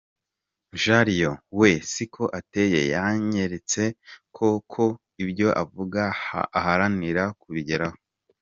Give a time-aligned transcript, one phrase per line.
[0.81, 3.81] Jean Leon we siko ateye, yanyeretse
[4.35, 4.85] ko ko
[5.23, 6.01] ibyo avuga
[6.59, 7.97] aharanira kubigeraho.